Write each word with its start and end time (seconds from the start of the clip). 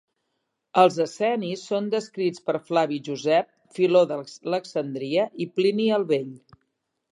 Els 0.83 0.95
essenis 1.03 1.65
són 1.71 1.91
descrits 1.95 2.41
per 2.47 2.55
Flavi 2.71 2.97
Josep, 3.09 3.53
Filó 3.77 4.03
d'Alexandria 4.13 5.29
i 5.47 5.51
Plini 5.61 5.89
el 6.01 6.11
Vell. 6.15 6.37